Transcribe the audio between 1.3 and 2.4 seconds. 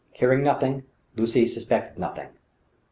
suspected nothing.